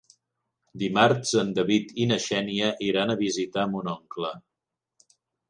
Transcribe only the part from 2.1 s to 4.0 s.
na Xènia iran a visitar mon